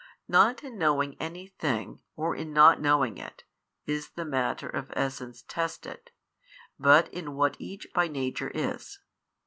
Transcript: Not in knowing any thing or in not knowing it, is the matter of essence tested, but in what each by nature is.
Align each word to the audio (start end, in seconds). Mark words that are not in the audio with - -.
Not 0.27 0.63
in 0.63 0.79
knowing 0.79 1.15
any 1.19 1.45
thing 1.45 1.99
or 2.15 2.35
in 2.35 2.51
not 2.51 2.81
knowing 2.81 3.19
it, 3.19 3.43
is 3.85 4.09
the 4.15 4.25
matter 4.25 4.67
of 4.67 4.91
essence 4.95 5.43
tested, 5.47 6.09
but 6.79 7.07
in 7.13 7.35
what 7.35 7.55
each 7.59 7.87
by 7.93 8.07
nature 8.07 8.49
is. 8.49 8.97